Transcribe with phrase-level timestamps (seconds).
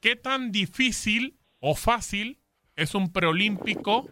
[0.00, 2.38] ¿Qué tan difícil o fácil
[2.76, 4.08] es un preolímpico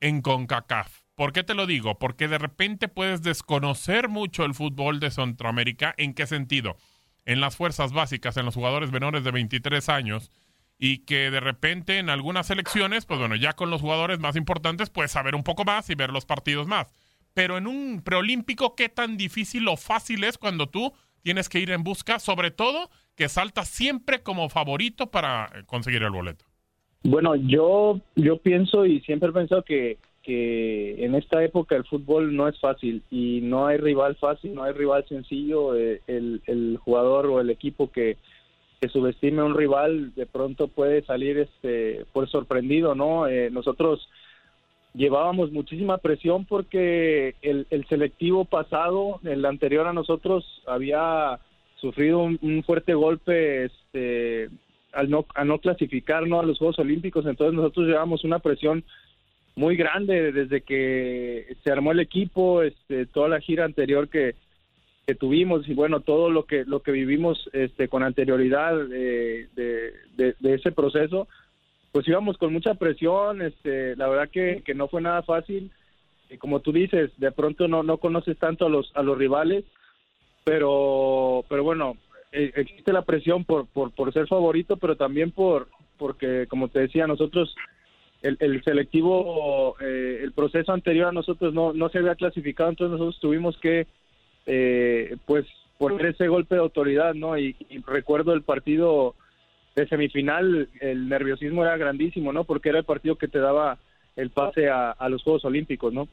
[0.00, 1.02] en CONCACAF?
[1.14, 1.98] ¿Por qué te lo digo?
[2.00, 5.94] Porque de repente puedes desconocer mucho el fútbol de Centroamérica.
[5.96, 6.76] ¿En qué sentido?
[7.24, 10.32] En las fuerzas básicas, en los jugadores menores de 23 años,
[10.78, 14.90] y que de repente en algunas selecciones, pues bueno, ya con los jugadores más importantes
[14.90, 16.92] puedes saber un poco más y ver los partidos más.
[17.32, 20.92] Pero en un preolímpico, ¿qué tan difícil o fácil es cuando tú
[21.24, 26.02] tienes que ir en busca, sobre todo que salta siempre como favorito para eh, conseguir
[26.02, 26.44] el boleto?
[27.02, 32.34] Bueno, yo, yo pienso y siempre he pensado que, que en esta época el fútbol
[32.36, 35.74] no es fácil y no hay rival fácil, no hay rival sencillo.
[35.76, 38.16] Eh, el, el jugador o el equipo que,
[38.80, 43.26] que subestime a un rival de pronto puede salir este por sorprendido, ¿no?
[43.26, 44.08] Eh, nosotros
[44.94, 51.38] llevábamos muchísima presión porque el, el selectivo pasado, el anterior a nosotros, había
[51.76, 54.48] sufrido un, fuerte golpe este,
[54.92, 58.84] al no, a no clasificar a los Juegos Olímpicos, entonces nosotros llevamos una presión
[59.56, 64.34] muy grande desde que se armó el equipo, este, toda la gira anterior que,
[65.20, 65.68] tuvimos.
[65.68, 70.72] Y bueno todo lo que lo que vivimos este con anterioridad de, de, de, ese
[70.72, 71.28] proceso
[71.94, 75.70] pues íbamos con mucha presión este la verdad que, que no fue nada fácil
[76.28, 79.62] y como tú dices de pronto no no conoces tanto a los a los rivales
[80.42, 81.96] pero pero bueno
[82.32, 86.80] e, existe la presión por, por, por ser favorito pero también por porque como te
[86.80, 87.54] decía nosotros
[88.22, 92.98] el, el selectivo eh, el proceso anterior a nosotros no no se había clasificado entonces
[92.98, 93.86] nosotros tuvimos que
[94.46, 95.46] eh, pues
[95.78, 97.36] poner ese golpe de autoridad, ¿no?
[97.38, 97.56] Y,
[97.86, 99.14] recuerdo el partido
[99.74, 102.44] de semifinal, el nerviosismo era grandísimo, ¿no?
[102.44, 103.78] Porque era el partido que te daba
[104.16, 106.08] el pase a, los Juegos Olímpicos, ¿no?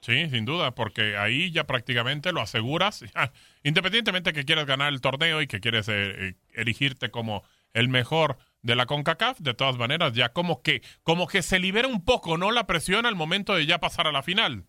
[0.00, 3.04] Sí, sin duda, porque ahí ya prácticamente lo aseguras,
[3.64, 7.42] independientemente que quieras ganar el torneo y que quieres eh, eh, erigirte como
[7.74, 11.88] el mejor de la CONCACAF, de todas maneras, ya como que, como que se libera
[11.88, 12.52] un poco, ¿no?
[12.52, 14.64] La presión al momento de ya pasar a la final.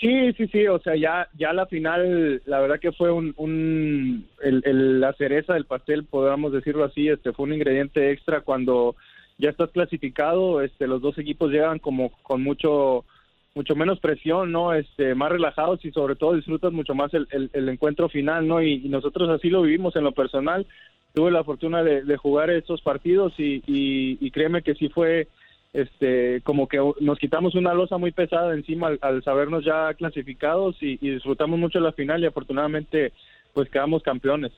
[0.00, 4.28] Sí, sí, sí, o sea, ya, ya la final, la verdad que fue un, un
[4.42, 8.94] el, la cereza del pastel, podríamos decirlo así, este fue un ingrediente extra cuando
[9.38, 13.06] ya estás clasificado, este, los dos equipos llegan como con mucho,
[13.54, 14.74] mucho menos presión, ¿no?
[14.74, 18.60] Este, más relajados y sobre todo disfrutas mucho más el, el, encuentro final, ¿no?
[18.62, 20.66] Y, nosotros así lo vivimos en lo personal.
[21.14, 25.28] Tuve la fortuna de, jugar esos partidos y, y, y créeme que sí fue
[25.76, 30.96] este, como que nos quitamos una losa muy pesada encima al, sabernos ya clasificados y,
[30.96, 33.12] disfrutamos mucho la final y afortunadamente
[33.52, 34.52] pues quedamos campeones.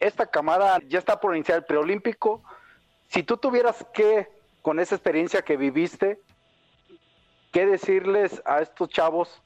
[0.00, 2.42] Esta camada ya está por iniciar el preolímpico.
[3.08, 4.26] Si tú tuvieras que,
[4.62, 6.18] con esa experiencia que viviste,
[7.52, 9.42] qué decirles a estos chavos,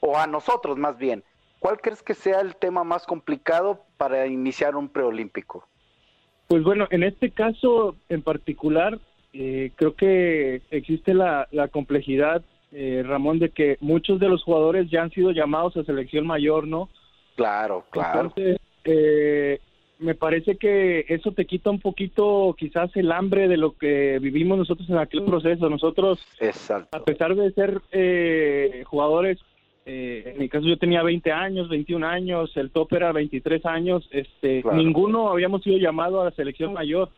[0.00, 1.22] o a nosotros más bien,
[1.60, 5.64] ¿cuál crees que sea el tema más complicado para iniciar un preolímpico?
[6.48, 8.98] Pues bueno, en este caso en particular,
[9.32, 15.02] eh, creo que existe la, complejidad, eh, Ramón, de que muchos de los jugadores ya
[15.02, 16.88] han sido llamados a selección mayor, ¿no?
[17.36, 18.20] Claro, claro.
[18.20, 19.58] Entonces, eh,
[19.98, 24.58] me parece que eso te quita un poquito quizás el hambre de lo que vivimos
[24.58, 25.70] nosotros en aquel proceso.
[25.70, 26.20] Nosotros,
[26.90, 29.38] a pesar de ser eh, jugadores,
[29.84, 34.62] en mi caso yo tenía 20 años, 21 años, el top era 23 años, este,
[34.74, 37.08] ninguno habíamos sido llamado a la selección mayor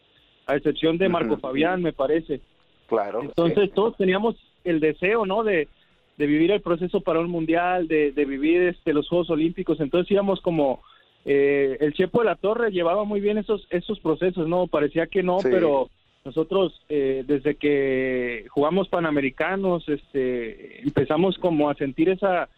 [0.47, 2.41] a excepción de Marco Fabián, me parece.
[2.87, 3.23] Claro.
[3.23, 5.43] Entonces todos teníamos el deseo, ¿no?
[5.43, 5.69] De,
[6.17, 9.81] de vivir el proceso para un mundial, de, de vivir este, los Juegos Olímpicos.
[9.81, 10.83] Entonces íbamos como
[11.25, 14.67] eh, el Chepo de la Torre llevaba muy bien esos esos procesos, ¿no?
[14.67, 15.89] Parecía que no, pero
[16.25, 22.49] nosotros eh, desde que jugamos Panamericanos, este, empezamos como a sentir esa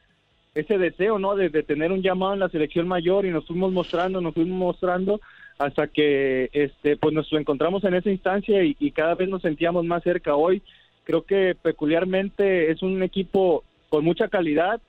[0.55, 1.37] ese deseo, ¿no?
[1.37, 4.59] De, de tener un llamado en la selección mayor y nos fuimos mostrando, nos fuimos
[4.59, 5.21] mostrando
[5.59, 10.03] hasta que este pues nos encontramos en esa instancia y, cada vez nos sentíamos más
[10.03, 10.35] cerca.
[10.35, 10.63] Hoy
[11.05, 14.81] creo que peculiarmente es un equipo con mucha calidad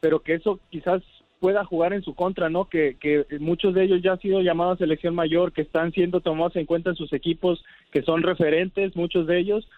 [0.00, 1.00] pero que eso quizás
[1.38, 4.74] pueda jugar en su contra no que, que muchos de ellos ya han sido llamados
[4.74, 8.94] a selección mayor que están siendo tomados en cuenta en sus equipos que son referentes
[8.96, 9.68] muchos de ellos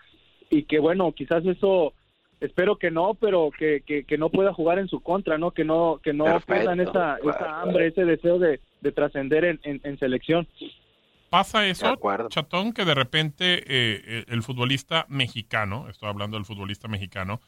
[0.50, 1.94] y que bueno quizás eso
[2.40, 5.52] espero que no, pero que, que, no pueda jugar en su contra, ¿no?
[5.52, 9.98] Que no que no pierdan esa, esa hambre, ese deseo de, de trascender en, en,
[9.98, 10.46] selección.
[11.30, 11.98] Pasa eso,
[12.28, 17.40] Chatón, que de repente eh, el futbolista mexicano, estoy hablando del futbolista mexicano,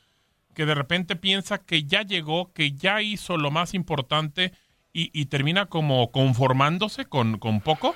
[0.55, 4.53] que de repente piensa que ya llegó, que ya hizo lo más importante
[4.99, 7.95] y, termina como conformándose con, con poco.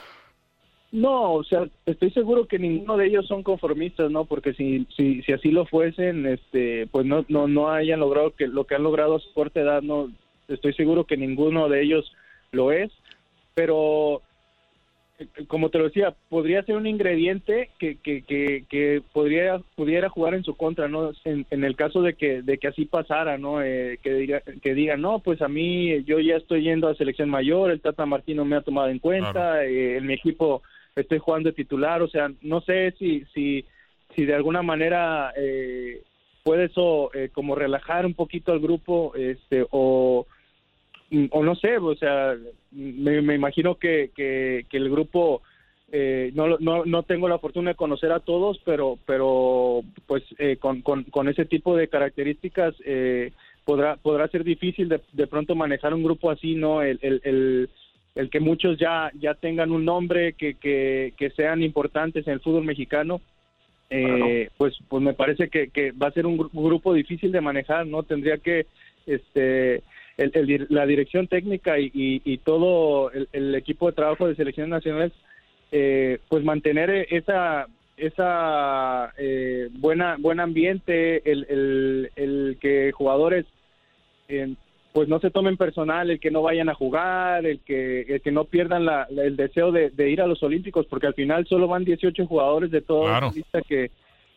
[0.93, 4.27] No, o sea, estoy seguro que ninguno de ellos son conformistas, ¿no?
[4.27, 8.49] Porque si, si, si así lo fuesen, este, pues no, no, no hayan logrado que
[8.49, 10.11] lo que han logrado a su corta edad, no,
[10.49, 12.13] estoy seguro que ninguno de ellos
[12.53, 12.91] lo es,
[13.55, 14.23] pero
[15.19, 20.35] eh, como te lo decía, podría ser un ingrediente que, que, que, podría, pudiera jugar
[20.35, 21.13] en su contra, ¿no?
[21.25, 23.63] En, el caso de que, de que así pasara, ¿no?
[23.63, 27.29] Eh, que, diga, que diga, no, pues a mí yo ya estoy yendo a selección
[27.29, 30.63] mayor, el Tata Martino me ha tomado en cuenta, eh, en mi equipo
[30.97, 33.65] estoy jugando de titular, o sea, no sé si, si,
[34.15, 36.03] si de alguna manera eh,
[36.43, 40.27] puede eso eh, como relajar un poquito al grupo, este, o,
[41.31, 42.37] o no sé, o sea,
[42.71, 45.43] me, imagino que, que, el grupo
[45.91, 50.57] eh, no, no, no tengo la fortuna de conocer a todos, pero, pero pues eh,
[50.59, 53.33] con, con, con, ese tipo de características eh,
[53.65, 56.83] podrá, podrá ser difícil de, de pronto manejar un grupo así, ¿no?
[56.83, 57.69] El, el,
[58.15, 62.41] el que muchos ya, ya tengan un nombre, que, que, que sean importantes en el
[62.41, 63.21] fútbol mexicano,
[63.89, 67.87] eh, pues, pues me parece que, que va a ser un, grupo difícil de manejar,
[67.87, 68.03] ¿no?
[68.03, 68.67] Tendría que,
[69.07, 69.83] este,
[70.21, 75.13] el, la dirección técnica y, y, todo el, equipo de trabajo de selecciones nacionales,
[75.73, 83.45] eh, pues mantener esa esa eh, buena buen ambiente, el, el, el que jugadores
[84.29, 84.55] eh,
[84.93, 88.33] pues no se tomen personal el que no vayan a jugar, el que, el que
[88.33, 91.85] no pierdan la, el deseo de, ir a los Olímpicos, porque al final solo van
[91.85, 93.91] 18 jugadores de toda la lista que,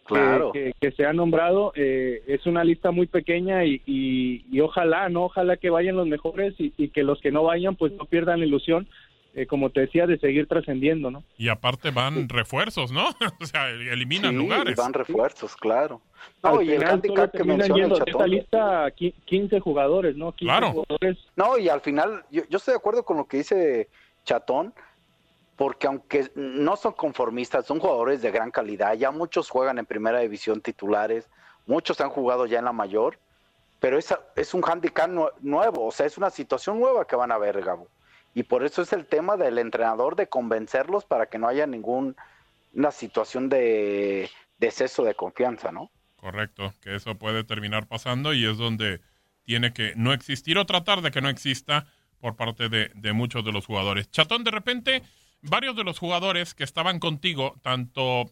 [0.07, 1.73] que, se ha nombrado.
[1.75, 5.25] Eh, es una lista muy pequeña y, y, ojalá, ¿no?
[5.25, 8.39] Ojalá que vayan los mejores y, y, que los que no vayan pues no pierdan
[8.39, 8.87] la ilusión
[9.35, 11.23] eh, como te decía, de seguir trascendiendo, ¿no?
[11.39, 13.07] Y aparte van refuerzos, ¿no?
[13.41, 14.75] o sea, eliminan sí, lugares.
[14.75, 16.01] van refuerzos, claro.
[16.43, 18.93] No, y el handicap que menciona el esta lista
[19.25, 20.33] 15 jugadores, ¿no?
[20.33, 20.83] claro.
[21.35, 23.89] No, y al final, yo, yo estoy de acuerdo con lo que dice
[24.23, 24.71] Chatón,
[25.55, 30.19] porque aunque no son conformistas, son jugadores de gran calidad, ya muchos juegan en primera
[30.19, 31.29] división titulares,
[31.65, 33.19] muchos han jugado ya en la mayor,
[33.79, 35.09] pero es, es un handicap
[35.41, 37.87] nuevo, o sea, es una situación nueva que van a ver, Gabo.
[38.33, 42.15] Y por eso es el tema del entrenador de convencerlos para que no haya ninguna
[42.91, 44.29] situación de,
[44.59, 45.91] exceso de confianza, ¿no?
[46.15, 49.01] Correcto, que eso puede terminar pasando y es donde
[49.43, 51.85] tiene que no existir o tratar de que no exista
[52.19, 54.09] por parte de, muchos de los jugadores.
[54.09, 55.03] Chatón, de repente,
[55.43, 58.31] varios de los jugadores que estaban contigo, tanto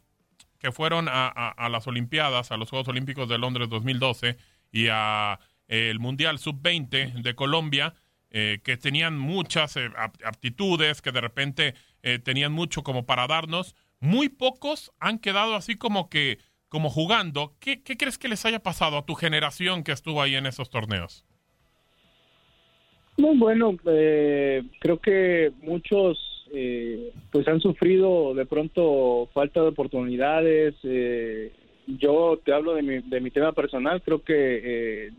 [0.60, 4.38] que fueron a, a las Olimpiadas, a los Juegos Olímpicos de Londres 2012
[4.72, 7.96] y a eh, el Mundial Sub-20 de Colombia,
[8.34, 9.90] eh, que tenían muchas eh,
[10.24, 13.76] aptitudes, que de repente eh, tenían mucho como para darnos.
[14.00, 16.38] Muy pocos han quedado así como que,
[16.70, 17.56] como jugando.
[17.60, 21.26] ¿Qué, crees que les haya pasado a tu generación que estuvo ahí en esos torneos?
[23.18, 26.18] Bueno, creo que muchos
[27.32, 30.76] pues han sufrido de pronto falta de oportunidades.
[31.88, 35.12] yo te hablo de mi, de mi tema personal, creo que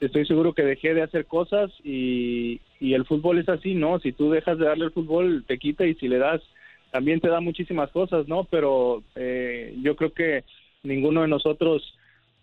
[0.00, 3.98] estoy seguro que dejé de hacer cosas y, y el fútbol es así, ¿no?
[4.00, 6.42] Si tú dejas de darle el fútbol, te quita y si le das,
[6.90, 8.44] también te da muchísimas cosas, ¿no?
[8.44, 10.44] Pero eh, yo creo que
[10.82, 11.96] ninguno de nosotros,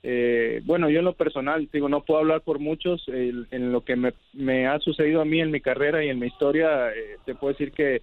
[0.04, 3.96] eh, bueno, yo en lo personal, digo, no puedo hablar por muchos, en lo que
[3.96, 7.36] me, me, ha sucedido a mí en mi carrera y en mi historia, eh, te
[7.36, 8.02] puedo decir que,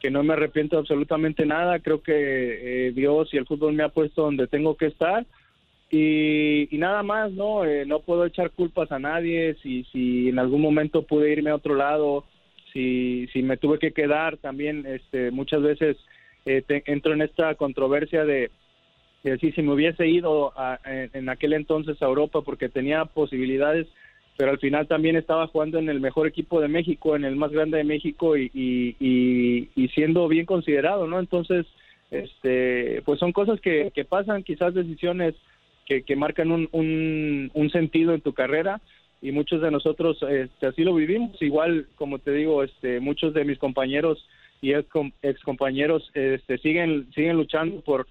[0.00, 4.22] que no me arrepiento absolutamente nada, creo que Dios y el fútbol me ha puesto
[4.22, 5.26] donde tengo que estar.
[5.90, 7.64] Y, nada más, ¿no?
[7.64, 11.54] Eh, no puedo echar culpas a nadie, si, si en algún momento pude irme a
[11.54, 12.24] otro lado,
[12.72, 15.96] si, si me tuve que quedar también, este, muchas veces
[16.44, 18.50] eh, entro en esta controversia de,
[19.22, 20.52] decir si me hubiese ido
[20.84, 23.86] en, aquel entonces a Europa porque tenía posibilidades,
[24.36, 27.50] pero al final también estaba jugando en el mejor equipo de México, en el más
[27.50, 31.18] grande de México y, y, y siendo bien considerado, ¿no?
[31.18, 31.66] Entonces,
[32.10, 35.34] este, pues son cosas que, que pasan, quizás decisiones
[35.86, 36.68] que, marcan un,
[37.54, 38.80] un, sentido en tu carrera
[39.22, 41.40] y muchos de nosotros este, así lo vivimos.
[41.40, 44.26] Igual, como te digo, este, muchos de mis compañeros
[44.60, 48.06] y ex, compañeros este, siguen, siguen luchando por,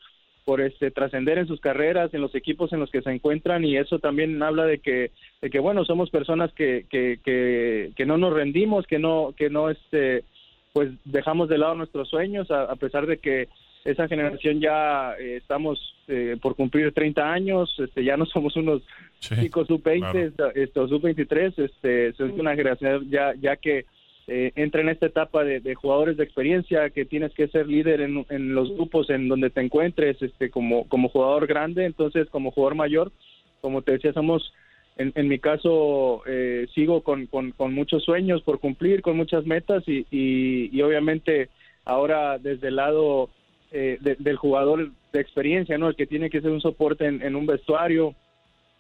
[0.48, 3.76] por este, trascender en sus carreras, en los equipos en los que se encuentran y
[3.76, 5.12] eso también habla de que,
[5.42, 9.50] de que bueno, somos personas que, que, que, que no nos rendimos, que no, que
[9.50, 10.24] no este,
[10.72, 13.50] pues dejamos de lado nuestros sueños a pesar de que
[13.84, 18.84] esa generación ya eh, estamos eh, por cumplir 30 años, este, ya no somos unos
[19.20, 20.34] chicos sub-20,
[20.74, 23.86] sub-23, este, es una generación ya, ya que
[24.30, 28.54] eh, entra en esta etapa de, jugadores de experiencia, que tienes que ser líder en,
[28.54, 33.12] los grupos en donde te encuentres, este, como, como jugador grande, entonces como jugador mayor,
[33.62, 34.54] como te decía, somos,
[34.98, 40.06] en, mi caso, eh, sigo con, con, muchos sueños por cumplir, con muchas metas y,
[40.12, 41.50] y, obviamente
[41.86, 43.30] ahora desde el lado
[43.72, 45.88] eh, del jugador de experiencia, ¿no?
[45.88, 48.14] El que tiene que ser un soporte en, en un vestuario,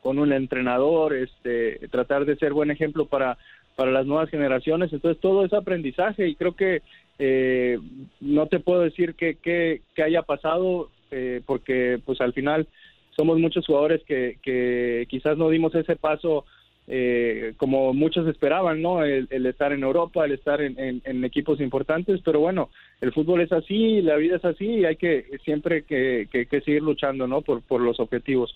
[0.01, 3.38] con un entrenador, este, tratar de ser buen ejemplo para
[3.77, 4.91] para las nuevas generaciones.
[4.91, 6.81] Entonces todo es aprendizaje y creo que
[7.19, 7.77] eh,
[8.19, 12.67] no te puedo decir que, haya pasado eh, porque pues al final
[13.15, 16.43] somos muchos jugadores que, que quizás no dimos ese paso
[16.88, 19.03] eh, como muchos esperaban, ¿no?
[19.03, 22.69] El, estar en Europa, el estar en, en, equipos importantes, pero bueno,
[23.01, 26.81] el fútbol es así, la vida es así y hay que siempre que, que seguir
[26.81, 27.41] luchando, ¿no?
[27.41, 28.55] Por, por los objetivos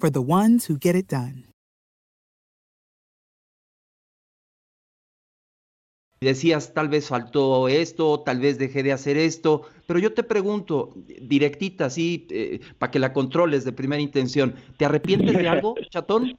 [0.00, 1.50] for the ones who get it done.
[6.22, 10.92] Decías, tal vez faltó esto, tal vez dejé de hacer esto, pero yo te pregunto,
[11.22, 16.36] directita, así, eh, para que la controles de primera intención, ¿te arrepientes de algo, chatón?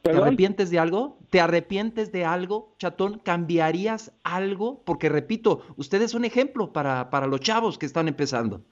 [0.00, 1.18] ¿Te arrepientes de algo?
[1.28, 3.18] ¿Te arrepientes de algo, chatón?
[3.18, 4.82] ¿Cambiarías algo?
[4.86, 8.62] Porque repito, ustedes son ejemplo para, para los chavos que están empezando.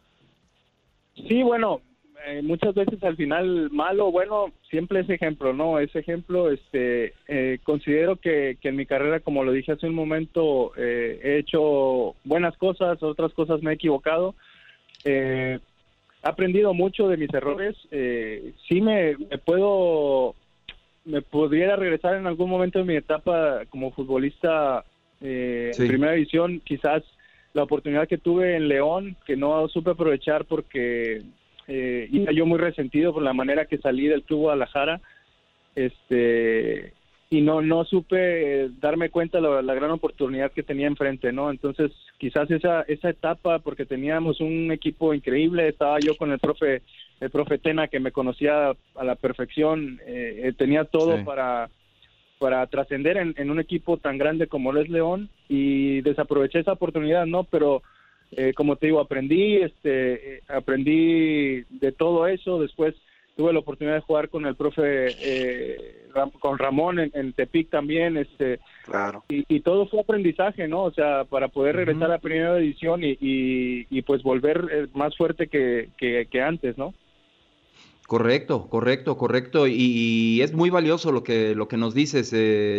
[1.15, 1.83] Sí, bueno,
[2.25, 7.59] eh, muchas veces al final malo bueno siempre es ejemplo no ese ejemplo este eh,
[7.63, 12.57] considero que, en mi carrera como lo dije hace un momento eh, he hecho buenas
[12.57, 14.35] cosas otras cosas me he equivocado.
[15.05, 15.61] He
[16.23, 17.77] aprendido mucho de mis errores.
[18.69, 20.35] Sí me, puedo
[21.05, 24.85] me pudiera regresar en algún momento de mi etapa como futbolista
[25.21, 27.05] en primera división quizás
[27.53, 31.23] la oportunidad que tuve en León que no supe aprovechar porque
[31.69, 35.01] eh, iba yo muy resentido por la manera que salí del club Guadalajara,
[35.75, 36.93] este,
[37.29, 41.51] y no, no supe darme cuenta de la, gran oportunidad que tenía enfrente, ¿no?
[41.51, 46.83] Entonces, quizás esa, esa etapa, porque teníamos un equipo increíble, estaba yo con el profe,
[47.21, 51.69] el profe Tena, que me conocía a la perfección, eh, tenía todo para
[52.39, 56.73] para trascender en, en, un equipo tan grande como lo es León y desaproveché esa
[56.73, 57.45] oportunidad, ¿no?
[57.45, 57.83] Pero
[58.33, 62.61] eh, como te digo, aprendí, este, eh, aprendí de todo eso.
[62.61, 62.95] Después
[63.37, 66.09] tuve la oportunidad de jugar con el profe, eh,
[66.41, 69.25] con Ramón en, Tepic también, este, claro.
[69.29, 70.85] Y, todo fue aprendizaje, ¿no?
[70.85, 75.49] O sea, para poder regresar a la primera edición y, y, pues volver más fuerte
[75.49, 76.95] que, que, antes, ¿no?
[78.07, 79.67] Correcto, correcto, correcto.
[79.67, 82.35] Y, es muy valioso lo que, lo que nos dices,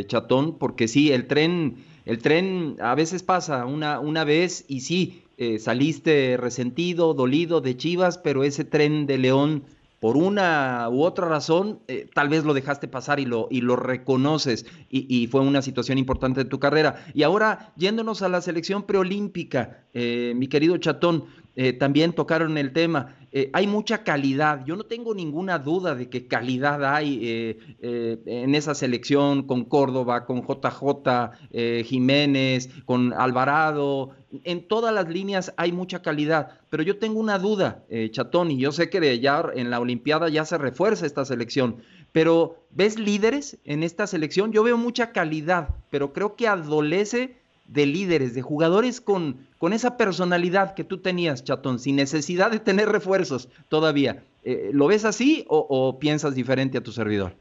[0.07, 1.75] Chatón, porque sí, el tren,
[2.07, 7.75] el tren a veces pasa una, una vez y sí, eh, saliste resentido, dolido de
[7.75, 9.63] Chivas, pero ese tren de León
[9.99, 13.75] por una u otra razón, eh, tal vez lo dejaste pasar y lo, y lo
[13.75, 17.03] reconoces y, fue una situación importante de tu carrera.
[17.13, 21.25] Y ahora, yéndonos a la selección preolímpica, eh, mi querido Chatón,
[21.57, 23.15] eh, también tocaron el tema.
[23.51, 24.65] hay mucha calidad.
[24.65, 30.41] Yo no tengo ninguna duda de que calidad hay en esa selección con Córdoba, con
[30.41, 37.39] JJ Jiménez, con Alvarado, en todas las líneas hay mucha calidad, pero yo tengo una
[37.39, 41.23] duda, eh, Chatón, y yo sé que ya en la Olimpiada ya se refuerza esta
[41.23, 41.77] selección,
[42.11, 44.51] pero ¿ves líderes en esta selección?
[44.51, 49.97] Yo veo mucha calidad, pero creo que adolece de líderes, de jugadores con, con esa
[49.97, 54.23] personalidad que tú tenías, Chatón, sin necesidad de tener refuerzos todavía.
[54.43, 57.33] Eh, ¿Lo ves así o piensas diferente a tu servidor?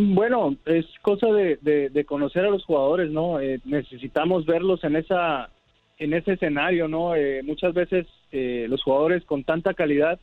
[0.00, 3.40] Bueno, es cosa de, conocer a los jugadores, ¿no?
[3.40, 5.50] Eh, necesitamos verlos en esa
[5.98, 7.16] en ese escenario, ¿no?
[7.16, 10.20] Eh, muchas veces los jugadores con tanta calidad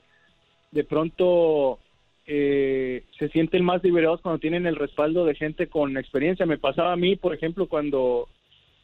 [0.71, 1.79] de pronto
[2.25, 6.45] se sienten más liberados cuando tienen el respaldo de gente con experiencia.
[6.45, 8.27] Me pasaba a mí, por ejemplo, cuando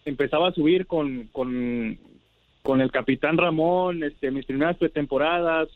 [0.05, 1.97] empezaba a subir con, con,
[2.61, 5.69] con el capitán Ramón, este, mis primeras pretemporadas,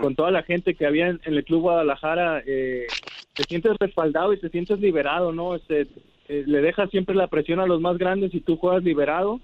[0.00, 2.86] con toda la gente que había en, en el Club Guadalajara, eh,
[3.34, 5.54] te sientes respaldado y te sientes liberado, ¿no?
[5.54, 5.86] Este,
[6.28, 9.40] eh, le dejas siempre la presión a los más grandes y tú juegas liberado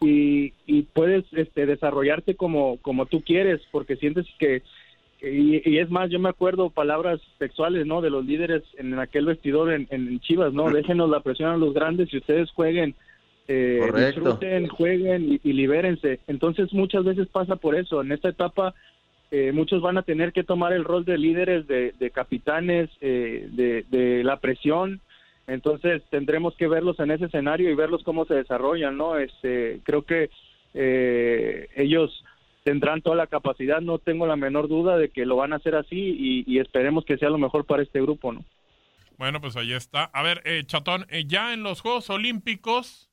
[0.00, 4.62] y, y puedes este, desarrollarte como, como tú quieres porque sientes que,
[5.20, 8.00] y, es más, yo me acuerdo palabras sexuales, ¿no?
[8.00, 10.70] De los líderes en aquel vestidor en, en Chivas, ¿no?
[10.70, 12.94] Déjenos la presión a los grandes y ustedes jueguen,
[13.48, 16.20] eh, disfruten, jueguen y, y libérense.
[16.26, 18.00] Entonces muchas veces pasa por eso.
[18.00, 18.74] En esta etapa
[19.30, 24.22] eh, muchos van a tener que tomar el rol de líderes, de, capitanes, eh, de,
[24.24, 25.00] la presión.
[25.46, 29.16] Entonces tendremos que verlos en ese escenario y verlos cómo se desarrollan, ¿no?
[29.18, 30.30] Este, creo que
[30.74, 32.24] eh, ellos
[32.68, 35.74] tendrán toda la capacidad, no tengo la menor duda de que lo van a hacer
[35.74, 38.44] así y, esperemos que sea lo mejor para este grupo, ¿no?
[39.16, 40.04] Bueno, pues ahí está.
[40.04, 43.10] A ver, Chatón, ya en los Juegos Olímpicos,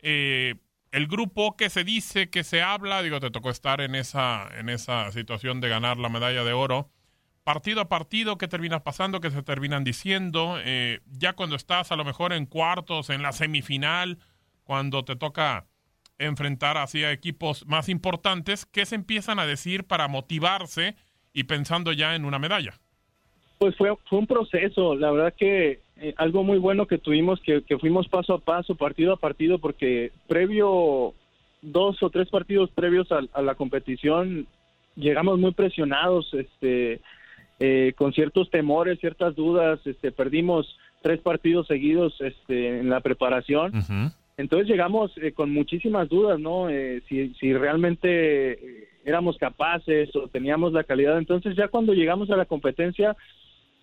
[0.00, 0.54] eh,
[0.92, 4.70] el grupo que se dice, que se habla, digo, te tocó estar en esa, en
[4.70, 6.88] esa situación de ganar la medalla de oro.
[7.44, 9.20] Partido a partido, ¿qué terminas pasando?
[9.20, 10.56] ¿Qué se terminan diciendo?
[10.64, 14.18] Eh, ya cuando estás a lo mejor en cuartos, en la semifinal,
[14.64, 15.66] cuando te toca
[16.18, 20.96] enfrentar hacia equipos más importantes, ¿qué se empiezan a decir para motivarse
[21.32, 22.74] y pensando ya en una medalla?
[23.58, 27.62] Pues fue, fue un proceso, la verdad que eh, algo muy bueno que tuvimos, que,
[27.80, 31.12] fuimos paso a paso, partido a partido, porque previo,
[31.60, 34.46] dos o tres partidos previos a, la competición,
[34.94, 37.00] llegamos muy presionados, este,
[37.58, 43.72] eh, con ciertos temores, ciertas dudas, este, perdimos tres partidos seguidos este, en la preparación.
[44.38, 46.68] Entonces llegamos eh, con muchísimas dudas, ¿no?
[47.08, 51.18] si, si realmente éramos capaces o teníamos la calidad.
[51.18, 53.16] Entonces ya cuando llegamos a la competencia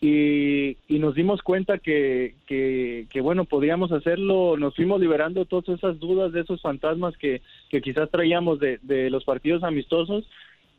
[0.02, 6.32] y, nos dimos cuenta que, que, bueno, podíamos hacerlo, nos fuimos liberando todas esas dudas
[6.32, 7.42] de esos fantasmas que,
[7.84, 10.26] quizás traíamos de, de los partidos amistosos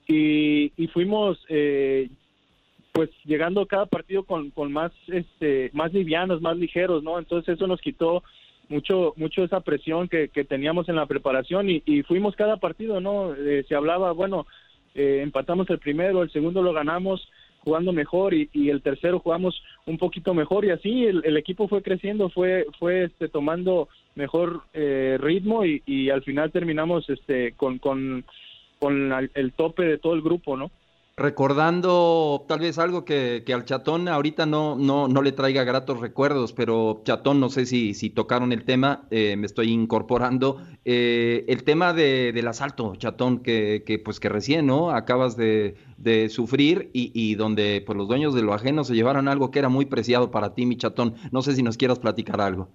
[0.07, 2.09] y, y fuimos eh,
[2.93, 7.19] pues llegando cada partido con, con más este más livianos, más ligeros, ¿no?
[7.19, 8.23] Entonces eso nos quitó
[8.69, 13.01] mucho mucho esa presión que, que teníamos en la preparación y, y fuimos cada partido,
[13.01, 13.35] ¿no?
[13.35, 14.47] Eh, se hablaba, bueno,
[14.95, 17.29] eh, empatamos el primero, el segundo lo ganamos,
[17.61, 22.29] jugando mejor y, el tercero jugamos un poquito mejor y así el, equipo fue creciendo,
[22.31, 28.25] fue fue este, tomando mejor eh, ritmo y, al final terminamos este con, con,
[28.79, 30.71] con el tope de todo el grupo, ¿no?
[31.19, 36.53] Recordando tal vez algo que, al chatón ahorita no, no, no le traiga gratos recuerdos,
[36.53, 41.65] pero chatón, no sé si, si tocaron el tema, eh, me estoy incorporando, eh, el
[41.65, 44.91] tema de, del asalto, chatón, que, que, pues que recién, ¿no?
[44.91, 49.27] Acabas de, de sufrir y, y, donde pues los dueños de lo ajeno se llevaron
[49.27, 51.15] algo que era muy preciado para ti, mi chatón.
[51.33, 52.69] No sé si nos quieras platicar algo.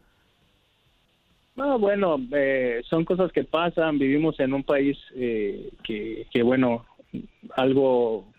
[1.56, 6.86] No, bueno, eh, son cosas que pasan, vivimos en un país que, que, bueno,
[7.56, 8.31] algo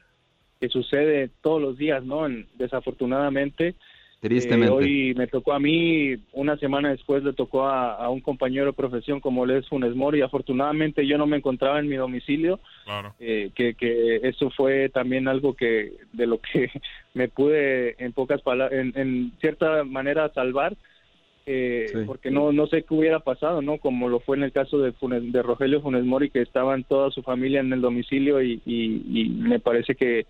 [0.62, 2.28] que sucede todos los días, ¿no?
[2.54, 3.74] desafortunadamente.
[4.20, 4.72] Tristemente.
[4.72, 8.72] Eh, hoy me tocó a mí, una semana después le tocó a, un compañero de
[8.72, 10.20] profesión como le es Funes Mori.
[10.20, 12.60] Afortunadamente yo no me encontraba en mi domicilio.
[12.84, 13.12] Claro.
[13.18, 16.70] Eh, que, que eso fue también algo que de lo que
[17.14, 20.76] me pude en pocas palabras, en, cierta manera salvar.
[21.44, 23.78] Eh, porque no no sé qué hubiera pasado, ¿no?
[23.78, 27.24] Como lo fue en el caso de, de Rogelio Funes Mori, que estaban toda su
[27.24, 30.26] familia en el domicilio y, y me parece que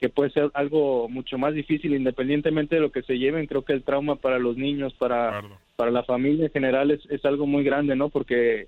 [0.00, 3.46] que puede ser algo mucho más difícil independientemente de lo que se lleven.
[3.46, 5.42] Creo que el trauma para los niños, para,
[5.76, 8.08] para la familia en general es, es algo muy grande, ¿no?
[8.08, 8.66] Porque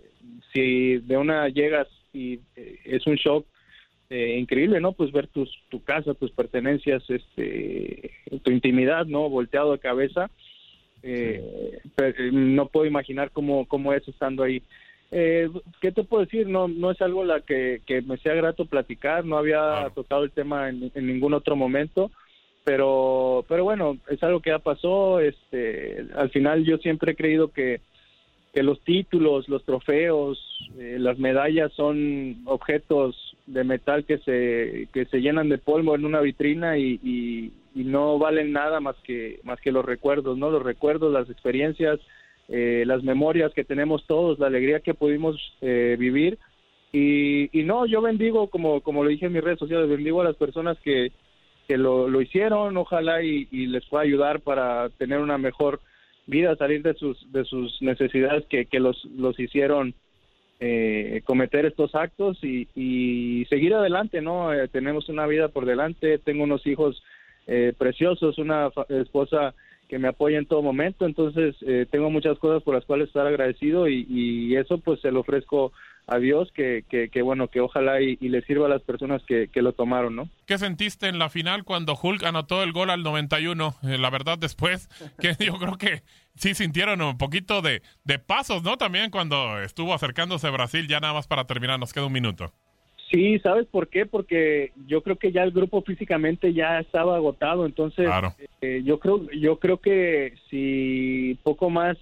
[0.52, 3.46] si de una llegas y eh, es un shock
[4.10, 4.92] eh, increíble, ¿no?
[4.92, 8.10] Pues ver tus, tu casa, tus pertenencias, este,
[8.42, 9.30] tu intimidad, ¿no?
[9.30, 10.30] Volteado de cabeza.
[11.02, 14.62] Eh, pero no puedo imaginar cómo, cómo es estando ahí.
[15.14, 15.50] Eh,
[15.82, 16.48] ¿Qué te puedo decir?
[16.48, 20.30] No, no es algo la que, que me sea grato platicar, no había tocado el
[20.30, 22.10] tema en, en, ningún otro momento,
[22.64, 25.20] pero, pero bueno, es algo que ya pasó.
[25.20, 27.82] Este, al final yo siempre he creído que,
[28.54, 30.38] que los títulos, los trofeos,
[30.78, 36.06] eh, las medallas son objetos de metal que se, que se llenan de polvo en
[36.06, 40.50] una vitrina y, y, no valen nada más que, más que los recuerdos, ¿no?
[40.50, 41.98] Los recuerdos, las experiencias,
[42.48, 46.38] eh, las memorias que tenemos todos, la alegría que pudimos eh, vivir.
[46.92, 50.24] Y, y, no, yo bendigo, como, como lo dije en mis redes sociales, bendigo a
[50.24, 51.12] las personas que,
[51.66, 55.80] que lo, lo hicieron, ojalá y, les pueda ayudar para tener una mejor
[56.26, 59.94] vida, salir de sus, de sus necesidades que, que los, los hicieron
[60.60, 64.52] eh, cometer estos actos y, y, seguir adelante, ¿no?
[64.52, 67.02] Eh, tenemos una vida por delante, tengo unos hijos
[67.46, 69.54] eh, preciosos, una esposa
[69.92, 73.26] que me apoya en todo momento, entonces eh, tengo muchas cosas por las cuales estar
[73.26, 75.70] agradecido y, y eso pues se lo ofrezco
[76.06, 79.22] a Dios que, que, que bueno, que ojalá y, y, le sirva a las personas
[79.28, 80.30] que, que, lo tomaron, ¿no?
[80.46, 83.74] ¿Qué sentiste en la final cuando Hulk anotó el gol al 91?
[83.82, 84.88] Eh, la verdad, después,
[85.20, 86.02] que yo creo que
[86.36, 88.78] sí sintieron un poquito de, de pasos, ¿no?
[88.78, 92.50] También cuando estuvo acercándose Brasil, ya nada más para terminar, nos queda un minuto.
[93.12, 94.06] Sí, ¿sabes por qué?
[94.06, 98.34] Porque yo creo que ya el grupo físicamente ya estaba agotado, entonces claro.
[98.62, 101.98] eh, yo creo yo creo que si poco más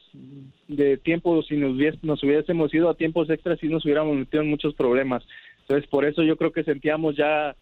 [0.69, 4.43] de tiempo si nos, hubies, nos hubiésemos ido a tiempos extras sí nos hubiéramos metido
[4.45, 5.25] en muchos problemas.
[5.63, 7.55] Entonces, por eso yo creo que sentíamos ya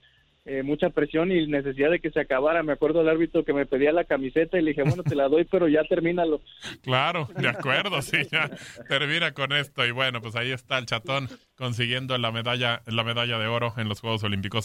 [0.48, 2.62] eh, mucha presión y necesidad de que se acabara.
[2.62, 5.28] Me acuerdo del árbitro que me pedía la camiseta y le dije, bueno, te la
[5.28, 6.40] doy, pero ya termínalo.
[6.82, 8.50] Claro, de acuerdo, sí, ya
[8.88, 9.84] termina con esto.
[9.84, 13.88] Y bueno, pues ahí está el chatón consiguiendo la medalla, la medalla de oro en
[13.88, 14.64] los Juegos Olímpicos.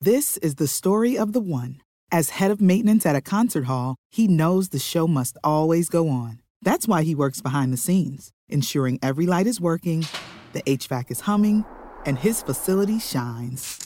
[0.00, 1.80] This is the story of the one.
[2.12, 6.08] As head of maintenance at a concert hall, he knows the show must always go
[6.08, 6.40] on.
[6.62, 10.06] That's why he works behind the scenes, ensuring every light is working,
[10.52, 11.64] the HVAC is humming,
[12.04, 13.85] and his facility shines.